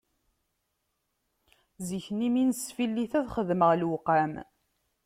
[1.87, 4.33] Zik-nni mi nesfillit, ad xedmeɣ lewqam